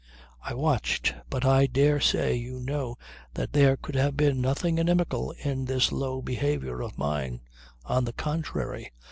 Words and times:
I 0.41 0.55
watched; 0.55 1.13
but 1.29 1.45
I 1.45 1.67
dare 1.67 1.99
say 1.99 2.33
you 2.33 2.59
know 2.59 2.97
that 3.35 3.53
there 3.53 3.77
could 3.77 3.93
have 3.93 4.17
been 4.17 4.41
nothing 4.41 4.79
inimical 4.79 5.29
in 5.45 5.65
this 5.65 5.91
low 5.91 6.23
behaviour 6.23 6.81
of 6.81 6.97
mine. 6.97 7.41
On 7.85 8.05
the 8.05 8.13
contrary. 8.13 8.93